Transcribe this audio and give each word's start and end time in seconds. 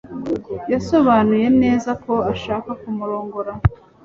Yasobanuye 0.73 1.47
neza 1.61 1.91
ko 2.03 2.13
ashaka 2.33 2.69
kumurongora 2.81 3.51